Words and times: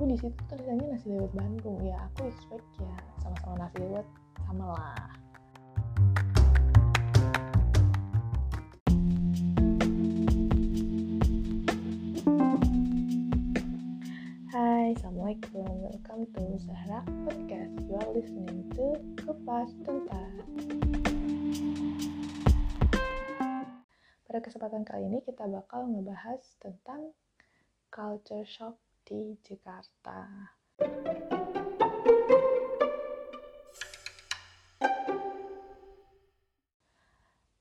tapi 0.00 0.16
di 0.16 0.24
situ 0.24 0.40
tulisannya 0.48 0.96
nasi 0.96 1.12
liwet 1.12 1.28
Bandung 1.36 1.76
ya 1.84 1.92
aku 2.08 2.32
expect 2.32 2.64
ya 2.80 2.88
sama-sama 3.20 3.68
nasi 3.68 3.84
liwet 3.84 4.08
sama 4.48 4.72
lah 4.72 5.04
Hai, 14.48 14.96
Assalamualaikum. 14.96 15.68
Welcome 15.68 16.32
to 16.32 16.44
Zahra 16.64 17.04
Podcast. 17.28 17.76
You 17.84 18.00
are 18.00 18.10
listening 18.16 18.72
to 18.72 18.96
Kupas 19.20 19.68
Tuntas. 19.84 20.48
Pada 24.24 24.40
kesempatan 24.40 24.80
kali 24.88 25.12
ini 25.12 25.20
kita 25.20 25.44
bakal 25.44 25.92
ngebahas 25.92 26.40
tentang 26.56 27.12
culture 27.92 28.48
shock 28.48 28.80
di 29.10 29.34
Jakarta. 29.42 30.30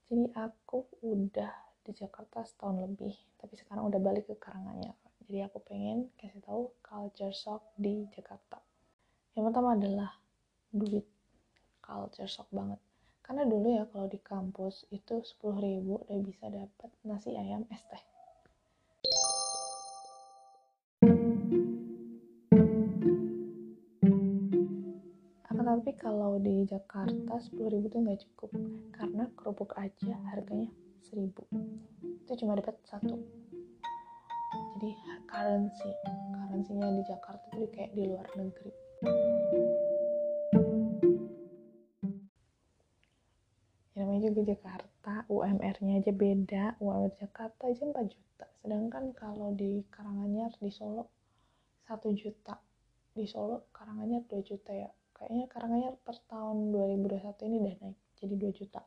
Jadi 0.06 0.26
aku 0.38 0.86
udah 1.02 1.54
di 1.82 1.92
Jakarta 1.98 2.46
setahun 2.46 2.86
lebih, 2.86 3.18
tapi 3.42 3.58
sekarang 3.58 3.90
udah 3.90 3.98
balik 3.98 4.30
ke 4.30 4.38
Karanganyar. 4.38 4.94
Jadi 5.26 5.42
aku 5.42 5.58
pengen 5.66 6.14
kasih 6.22 6.42
tahu 6.46 6.70
culture 6.86 7.34
shock 7.34 7.66
di 7.74 8.06
Jakarta. 8.14 8.62
Yang 9.34 9.50
pertama 9.50 9.74
adalah 9.74 10.14
duit. 10.70 11.06
Culture 11.82 12.30
shock 12.30 12.50
banget. 12.54 12.78
Karena 13.26 13.46
dulu 13.46 13.74
ya 13.74 13.86
kalau 13.90 14.06
di 14.06 14.22
kampus 14.22 14.90
itu 14.90 15.22
10.000 15.22 15.86
udah 15.86 16.20
bisa 16.26 16.46
dapat 16.50 16.90
nasi 17.06 17.34
ayam 17.34 17.66
es 17.70 17.82
teh. 17.90 18.19
Tapi 25.90 26.06
kalau 26.06 26.38
di 26.38 26.70
Jakarta 26.70 27.42
10.000 27.50 27.82
itu 27.82 27.98
nggak 27.98 28.22
cukup 28.22 28.54
karena 28.94 29.26
kerupuk 29.34 29.74
aja 29.74 30.14
harganya 30.30 30.70
1000 31.02 31.34
itu 32.22 32.32
cuma 32.46 32.54
dapat 32.54 32.78
satu. 32.86 33.18
Jadi 34.78 34.90
currency. 35.26 35.90
Currency-nya 36.30 36.94
di 36.94 37.04
Jakarta 37.10 37.42
itu 37.58 37.66
kayak 37.74 37.90
di 37.98 38.06
luar 38.06 38.30
negeri. 38.38 38.70
Ya 43.98 44.06
namanya 44.06 44.30
juga 44.30 44.42
Jakarta. 44.46 45.26
UMR-nya 45.26 46.06
aja 46.06 46.14
beda. 46.14 46.66
UMR 46.78 47.18
Jakarta 47.18 47.66
aja 47.66 47.82
4 47.82 47.98
juta. 48.14 48.46
Sedangkan 48.62 49.10
kalau 49.18 49.58
di 49.58 49.82
Karanganyar 49.90 50.54
di 50.62 50.70
Solo 50.70 51.10
1 51.90 51.98
juta. 52.14 52.62
Di 53.18 53.26
Solo 53.26 53.74
Karanganyar 53.74 54.30
2 54.30 54.38
juta 54.46 54.70
ya 54.70 54.94
kayaknya 55.20 55.52
Karanganyar 55.52 56.00
per 56.00 56.16
tahun 56.32 56.72
2021 56.72 57.52
ini 57.52 57.56
udah 57.60 57.76
naik 57.84 58.00
jadi 58.24 58.36
2 58.40 58.56
juta. 58.56 58.82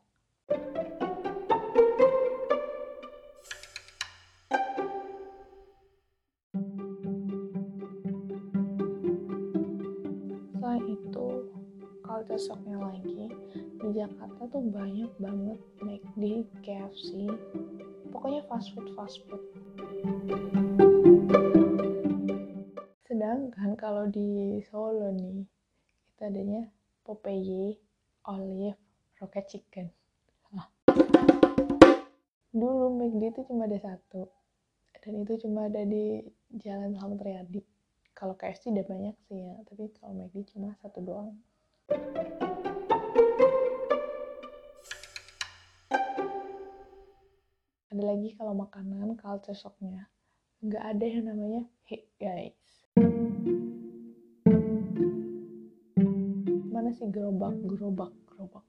Selain 10.57 10.85
itu 10.89 11.29
culture 12.01 12.41
shocknya 12.41 12.81
lagi 12.81 13.29
di 13.85 13.89
Jakarta 13.93 14.49
tuh 14.49 14.65
banyak 14.73 15.13
banget 15.21 15.61
McD, 15.85 16.49
KFC 16.65 17.29
pokoknya 18.09 18.41
fast 18.49 18.73
food 18.73 18.89
fast 18.97 19.21
food. 19.29 19.43
Sedangkan 23.05 23.77
kalau 23.77 24.09
di 24.09 24.65
Solo 24.73 25.13
nih 25.13 25.45
adanya 26.23 26.71
Popeye, 27.03 27.75
Olive, 28.31 28.79
Rocket 29.19 29.47
Chicken. 29.51 29.91
Nah. 30.55 30.71
dulu 32.55 32.95
McD 32.95 33.35
itu 33.35 33.43
cuma 33.51 33.67
ada 33.67 33.79
satu. 33.83 34.31
Dan 35.03 35.27
itu 35.27 35.35
cuma 35.43 35.67
ada 35.67 35.83
di 35.83 36.23
Jalan 36.55 36.95
Selamat 36.95 37.27
Riyadi. 37.27 37.63
Kalau 38.15 38.39
KFC 38.39 38.71
udah 38.71 38.87
banyak 38.87 39.17
sih 39.27 39.35
ya 39.35 39.59
tapi 39.67 39.91
kalau 39.99 40.15
McD 40.15 40.55
cuma 40.55 40.79
satu 40.79 41.03
doang. 41.03 41.35
Ada 47.91 48.03
lagi 48.03 48.31
kalau 48.39 48.55
makanan 48.55 49.19
culture 49.19 49.59
shocknya. 49.59 50.07
Nggak 50.63 50.85
ada 50.87 51.03
yang 51.03 51.25
namanya 51.27 51.67
hey 51.91 52.07
guys 52.23 52.82
mana 56.93 57.01
sih 57.01 57.09
gerobak 57.09 57.57
gerobak 57.65 58.13
gerobak. 58.29 58.65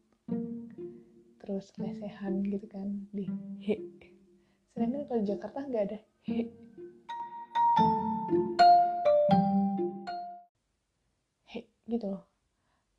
Terus 1.43 1.75
lesehan 1.75 2.39
gitu 2.47 2.71
kan 2.71 2.87
di 3.11 3.27
he. 3.59 3.75
Sedangkan 4.71 5.03
kalau 5.11 5.19
di 5.19 5.27
Jakarta 5.27 5.59
nggak 5.67 5.83
ada 5.91 5.99
he. 6.23 6.47
He 11.51 11.67
gitu 11.83 12.15
loh. 12.15 12.23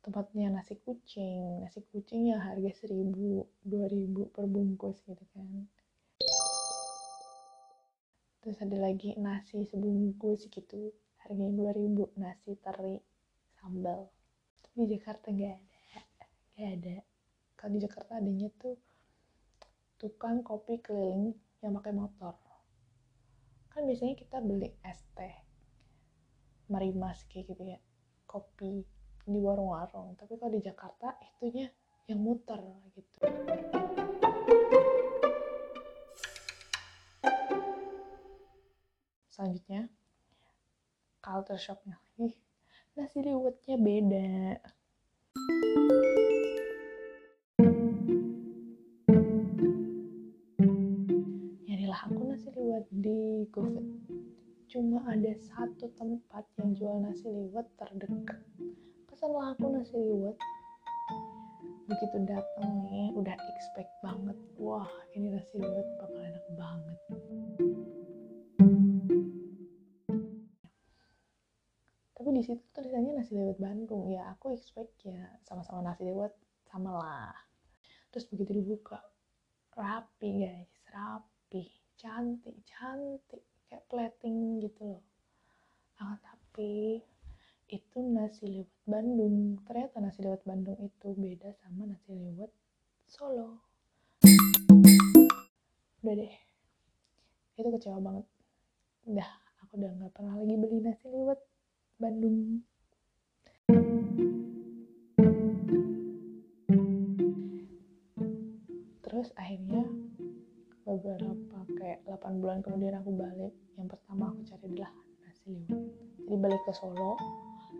Tempatnya 0.05 0.53
nasi 0.53 0.77
kucing. 0.77 1.65
Nasi 1.65 1.81
kucing 1.89 2.29
ya 2.29 2.37
harga 2.37 2.85
seribu 2.85 3.49
dua 3.65 3.89
ribu 3.89 4.29
per 4.29 4.45
bungkus 4.45 5.01
gitu 5.09 5.25
kan. 5.33 5.65
Terus 8.45 8.61
ada 8.61 8.77
lagi 8.77 9.17
nasi 9.17 9.65
sebungkus 9.65 10.45
gitu. 10.53 10.93
Harganya 11.25 11.49
dua 11.49 11.73
ribu 11.73 12.13
nasi 12.13 12.53
teri 12.61 13.01
sambal 13.57 14.13
di 14.75 14.83
Jakarta 14.91 15.31
nggak 15.31 15.55
ada 15.55 15.75
nggak 16.55 16.71
ada. 16.79 16.97
Kalau 17.59 17.71
di 17.75 17.79
Jakarta 17.83 18.11
adanya 18.19 18.47
tuh 18.55 18.75
tukang 19.99 20.39
kopi 20.39 20.79
keliling 20.79 21.35
yang 21.59 21.75
pakai 21.75 21.91
motor. 21.91 22.35
Kan 23.71 23.83
biasanya 23.83 24.15
kita 24.15 24.39
beli 24.39 24.71
es 24.83 25.03
teh 25.15 25.35
marimas 26.71 27.27
kayak 27.27 27.51
gitu 27.51 27.63
ya 27.75 27.79
kopi 28.23 28.87
di 29.27 29.39
warung-warung. 29.39 30.15
Tapi 30.15 30.39
kalau 30.39 30.51
di 30.55 30.63
Jakarta 30.63 31.19
itunya 31.19 31.67
yang 32.07 32.23
muter 32.23 32.59
liwet 52.85 53.01
di 53.01 53.49
GoFood 53.49 53.87
cuma 54.69 55.01
ada 55.09 55.33
satu 55.41 55.89
tempat 55.97 56.45
yang 56.61 56.77
jual 56.77 57.01
nasi 57.01 57.25
liwet 57.25 57.65
terdekat. 57.81 58.37
Pesanlah 59.09 59.57
aku 59.57 59.73
nasi 59.73 59.97
liwet. 59.97 60.37
Begitu 61.89 62.17
datang 62.29 62.85
nih 62.85 63.09
udah 63.17 63.33
expect 63.33 63.89
banget. 64.05 64.37
Wah 64.61 64.89
ini 65.17 65.33
nasi 65.33 65.57
liwet 65.57 65.87
bakal 65.97 66.21
enak 66.21 66.45
banget. 66.53 66.99
Tapi 72.13 72.29
di 72.37 72.41
situ 72.45 72.61
tulisannya 72.69 73.11
nasi 73.17 73.33
liwet 73.33 73.57
Bandung. 73.57 74.13
Ya 74.13 74.29
aku 74.29 74.53
expect 74.53 74.93
ya 75.01 75.25
sama-sama 75.41 75.89
nasi 75.89 76.05
liwet 76.05 76.37
sama 76.69 76.93
lah. 76.93 77.33
Terus 78.13 78.29
begitu 78.29 78.61
dibuka 78.61 79.01
rapi 79.73 80.45
guys. 80.45 80.69
Rapi 80.93 81.84
cantik 81.95 82.59
cantik 82.67 83.43
kayak 83.71 83.87
plating 83.87 84.59
gitu 84.59 84.83
loh. 84.83 85.03
Ah, 85.95 86.19
tapi 86.19 86.99
itu 87.71 87.97
nasi 88.03 88.43
liwet 88.51 88.71
Bandung. 88.83 89.63
Ternyata 89.63 90.03
nasi 90.03 90.19
liwet 90.19 90.43
Bandung 90.43 90.75
itu 90.83 91.07
beda 91.15 91.55
sama 91.63 91.87
nasi 91.87 92.11
liwet 92.11 92.51
Solo. 93.07 93.63
Udah 96.03 96.13
deh. 96.19 96.35
Itu 97.55 97.69
kecewa 97.71 98.03
banget. 98.03 98.25
Udah 99.07 99.29
aku 99.63 99.79
udah 99.79 99.91
nggak 99.95 100.11
pernah 100.11 100.35
lagi 100.35 100.55
beli 100.59 100.83
nasi 100.83 101.07
liwet 101.07 101.39
Bandung. 101.95 102.59
Terus 108.99 109.31
akhirnya 109.39 110.04
kayak 111.85 112.01
8 112.09 112.41
bulan 112.41 112.65
kemudian 112.65 112.97
aku 112.97 113.13
balik 113.13 113.53
yang 113.77 113.85
pertama 113.85 114.33
aku 114.33 114.41
hmm. 114.41 114.49
cari 114.49 114.65
adalah 114.73 114.91
nasi 115.21 115.45
liwet 115.53 115.81
jadi 116.25 116.37
balik 116.41 116.61
ke 116.65 116.73
Solo 116.73 117.13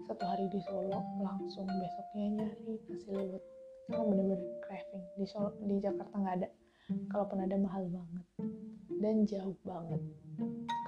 satu 0.05 0.23
hari 0.29 0.45
di 0.53 0.61
Solo 0.69 1.01
langsung 1.25 1.65
besoknya 1.65 2.45
nyari 2.45 2.77
nasi 2.85 3.09
liwet 3.09 3.41
karena 3.85 4.01
bener-bener 4.01 4.41
craving 4.65 5.05
di 5.13 5.25
Solo 5.29 5.53
di 5.61 5.77
Jakarta 5.77 6.17
nggak 6.17 6.35
ada. 6.41 6.49
Kalaupun 7.09 7.37
ada 7.45 7.55
mahal 7.57 7.85
banget. 7.89 8.25
Dan 8.97 9.25
jauh 9.29 9.57
banget. 9.61 10.01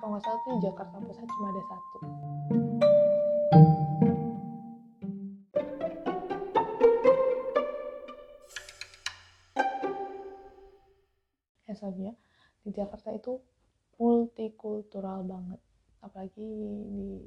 Kalau 0.01 0.09
nggak 0.13 0.23
salah 0.25 0.39
tuh 0.41 0.51
di 0.57 0.61
Jakarta 0.65 0.97
Pusat 1.01 1.27
cuma 1.29 1.47
ada 1.53 1.63
satu. 1.69 1.97
Ya 11.69 11.73
soalnya 11.77 12.13
di 12.67 12.75
Jakarta 12.75 13.15
itu 13.15 13.39
multikultural 13.95 15.23
banget. 15.23 15.63
Apalagi 16.03 16.43
di 16.91 17.23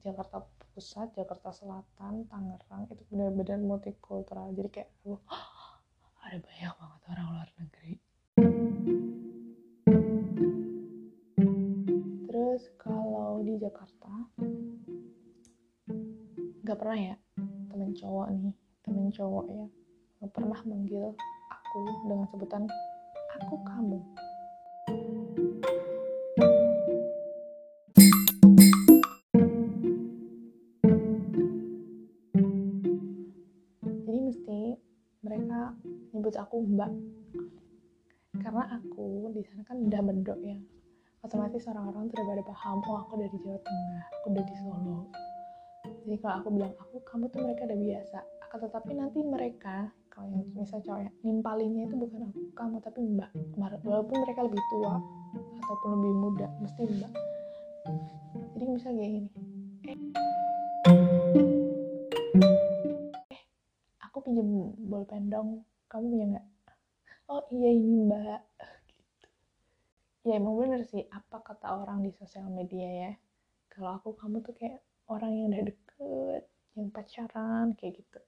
Jakarta 0.00 0.40
Pusat, 0.72 1.20
Jakarta 1.20 1.52
Selatan, 1.52 2.24
Tangerang 2.32 2.88
itu 2.88 3.04
benar-benar 3.12 3.60
multikultural. 3.60 4.56
Jadi 4.56 4.68
kayak 4.72 4.88
aduh 5.04 5.20
ada 6.24 6.40
banyak 6.40 6.72
banget 6.80 7.00
orang 7.12 7.28
luar 7.28 7.48
negeri. 7.60 7.92
Terus 12.32 12.62
kalau 12.80 13.44
di 13.44 13.60
Jakarta 13.60 14.12
nggak 16.64 16.78
pernah 16.80 16.98
ya 17.12 17.16
temen 17.68 17.92
cowok 17.92 18.26
nih 18.38 18.54
temen 18.86 19.10
cowok 19.12 19.46
ya 19.50 19.66
nggak 20.22 20.30
pernah 20.30 20.60
manggil 20.62 21.10
aku 21.50 21.80
dengan 22.06 22.26
sebutan 22.30 22.64
aku 23.42 23.58
kamu 23.66 23.98
nyebut 36.32 36.48
aku 36.48 36.56
mbak. 36.64 36.92
Karena 38.40 38.64
aku 38.72 39.28
di 39.36 39.44
sana 39.44 39.62
kan 39.68 39.76
udah 39.76 40.00
mendok 40.00 40.40
ya. 40.40 40.56
Otomatis 41.20 41.68
orang-orang 41.68 42.08
tuh 42.08 42.16
udah 42.16 42.26
pada 42.32 42.42
paham 42.48 42.80
oh 42.88 42.96
aku 43.04 43.20
dari 43.20 43.36
Jawa 43.44 43.60
Tengah 43.60 44.04
aku 44.16 44.28
dari 44.32 44.54
Solo. 44.56 44.98
Jadi 46.08 46.16
kalau 46.24 46.34
aku 46.40 46.48
bilang 46.56 46.72
aku 46.80 46.96
kamu 47.04 47.24
tuh 47.28 47.40
mereka 47.44 47.68
udah 47.68 47.78
biasa 47.78 48.18
akan 48.48 48.58
tetapi 48.64 48.90
nanti 48.96 49.18
mereka 49.20 49.76
kalau 50.12 50.28
yang 50.28 50.44
misal 50.56 50.80
cowok 50.80 51.00
ya, 51.04 51.10
nimpalinnya 51.24 51.84
itu 51.88 51.96
bukan 52.00 52.20
aku 52.32 52.40
kamu 52.56 52.76
tapi 52.80 53.00
mbak. 53.04 53.30
Walaupun 53.84 54.16
mereka 54.24 54.40
lebih 54.48 54.62
tua 54.72 54.96
ataupun 55.68 55.88
lebih 56.00 56.14
muda 56.16 56.48
mesti 56.64 56.80
mbak. 56.88 57.12
Jadi 58.56 58.64
misal 58.64 58.90
kayak 58.96 59.10
gini 59.20 59.28
eh, 59.84 59.98
eh 63.36 63.42
aku 64.00 64.16
pinjam 64.24 64.48
bolpen 64.88 65.28
dong 65.28 65.68
kamu 65.92 66.04
punya 66.08 66.26
nggak? 66.32 66.46
Oh 67.28 67.44
iya 67.52 67.70
ini 67.76 68.08
mbak. 68.08 68.40
Gitu 68.88 69.28
ya 70.24 70.40
emang 70.40 70.56
bener 70.56 70.80
sih 70.88 71.04
apa 71.12 71.44
kata 71.44 71.68
orang 71.84 72.00
di 72.00 72.10
sosial 72.16 72.48
media 72.48 72.88
ya? 72.88 73.12
Kalau 73.68 74.00
aku 74.00 74.16
kamu 74.16 74.40
tuh 74.40 74.56
kayak 74.56 74.80
orang 75.12 75.30
yang 75.36 75.46
udah 75.52 75.62
deket 75.68 76.42
yang 76.72 76.88
pacaran 76.88 77.76
kayak 77.76 78.00
gitu. 78.00 78.20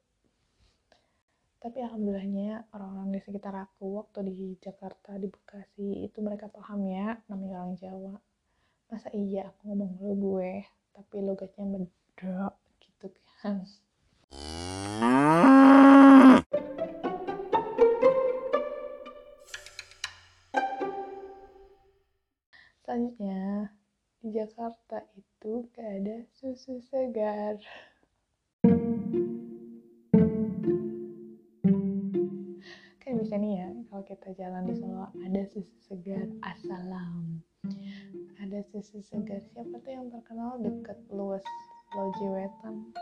Tapi 1.64 1.80
alhamdulillahnya 1.80 2.68
orang-orang 2.76 3.08
di 3.16 3.20
sekitar 3.24 3.56
aku 3.56 3.96
waktu 3.96 4.28
di 4.28 4.60
Jakarta 4.60 5.16
di 5.16 5.32
Bekasi 5.32 6.04
itu 6.04 6.20
mereka 6.20 6.52
paham 6.52 6.84
ya 6.84 7.16
namanya 7.32 7.64
orang 7.64 7.80
Jawa. 7.80 8.20
Masa 8.92 9.08
iya 9.16 9.48
aku 9.48 9.72
ngomong 9.72 9.96
lo 10.04 10.12
gue 10.12 10.52
tapi 10.92 11.16
logatnya 11.24 11.64
medok 11.66 12.54
gitu 12.78 13.08
kan 13.42 13.66
Jakarta 24.44 25.00
itu 25.16 25.64
gak 25.72 26.04
ada 26.04 26.20
susu 26.36 26.76
segar. 26.84 27.56
Kan 33.00 33.12
bisa 33.24 33.40
nih 33.40 33.64
ya 33.64 33.72
kalau 33.88 34.04
kita 34.04 34.36
jalan 34.36 34.68
di 34.68 34.76
Solo 34.76 35.08
ada 35.16 35.42
susu 35.48 35.72
segar 35.80 36.28
asalam 36.44 37.40
ada 38.36 38.60
susu 38.68 39.00
segar 39.00 39.40
siapa 39.48 39.80
tuh 39.80 39.92
yang 39.96 40.12
terkenal? 40.12 40.60
Deket 40.60 41.00
luas 41.08 41.40
Loji 41.96 42.28
Wetan 42.28 42.92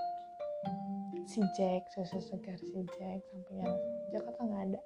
si 1.27 1.43
Jack 1.59 1.91
susu 1.91 2.23
segar 2.23 2.55
si 2.55 2.87
Jack 2.95 3.19
sampingnya 3.35 3.67
Jakarta 4.15 4.47
nggak 4.47 4.63
ada 4.71 4.81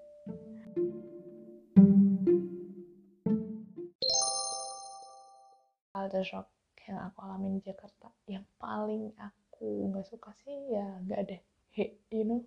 culture 6.17 6.41
shock 6.41 6.49
yang 6.89 7.13
aku 7.13 7.19
alami 7.29 7.61
di 7.61 7.69
Jakarta. 7.69 8.09
Yang 8.25 8.49
paling 8.57 9.13
aku 9.21 9.93
nggak 9.93 10.07
suka 10.09 10.33
sih 10.41 10.73
ya 10.73 10.87
nggak 11.05 11.21
ada 11.29 11.37
he 11.77 12.01
you 12.09 12.25
know? 12.25 12.41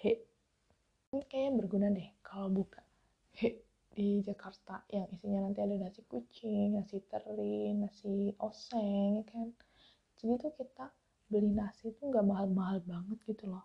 He. 0.00 0.24
Ini 1.12 1.20
kayaknya 1.28 1.52
berguna 1.60 1.92
deh 1.92 2.08
kalau 2.24 2.48
buka 2.48 2.80
he 3.36 3.60
di 3.92 4.24
Jakarta. 4.24 4.80
Yang 4.88 5.20
isinya 5.20 5.44
nanti 5.44 5.60
ada 5.60 5.76
nasi 5.76 6.00
kucing, 6.08 6.80
nasi 6.80 7.04
teri, 7.04 7.76
nasi 7.76 8.32
oseng, 8.40 9.20
ya 9.20 9.24
kan. 9.28 9.52
Jadi 10.16 10.32
tuh 10.40 10.52
kita 10.56 10.88
beli 11.28 11.52
nasi 11.52 11.92
tuh 12.00 12.08
nggak 12.08 12.24
mahal-mahal 12.24 12.80
banget 12.80 13.20
gitu 13.28 13.44
loh. 13.52 13.64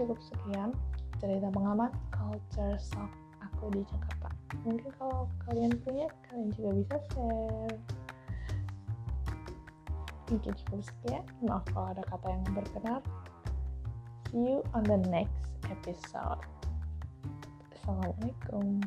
Cukup 0.00 0.16
sekian 0.24 0.72
cerita 1.20 1.52
pengalaman 1.52 1.92
culture 2.08 2.80
shock 2.80 3.12
aku 3.44 3.68
di 3.68 3.84
Jakarta. 3.84 4.32
Mungkin 4.64 4.88
kalau 4.96 5.28
kalian 5.44 5.76
punya, 5.84 6.08
kalian 6.32 6.48
juga 6.56 6.70
bisa 6.80 6.96
share. 7.12 7.76
Mungkin 10.32 10.52
cukup 10.64 10.80
sekian. 10.80 11.24
Maaf 11.44 11.68
kalau 11.76 11.92
ada 11.92 12.00
kata 12.08 12.26
yang 12.32 12.44
berkenan 12.56 13.04
see 14.30 14.38
you 14.38 14.62
on 14.72 14.86
the 14.86 14.96
next 15.10 15.50
episode. 15.68 16.40
Assalamualaikum 17.74 18.78